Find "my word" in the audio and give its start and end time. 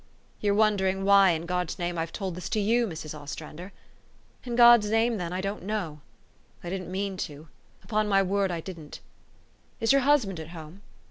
8.07-8.49